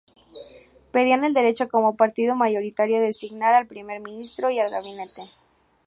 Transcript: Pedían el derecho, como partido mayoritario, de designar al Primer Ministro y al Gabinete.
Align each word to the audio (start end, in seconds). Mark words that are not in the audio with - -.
Pedían 0.91 1.23
el 1.25 1.35
derecho, 1.35 1.69
como 1.69 1.95
partido 1.95 2.33
mayoritario, 2.35 2.99
de 2.99 3.05
designar 3.05 3.53
al 3.53 3.67
Primer 3.67 4.01
Ministro 4.01 4.49
y 4.49 4.57
al 4.57 4.71
Gabinete. 4.71 5.29